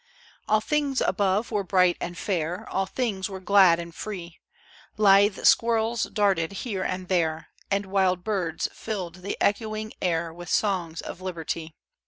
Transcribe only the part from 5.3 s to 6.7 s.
squirrels darted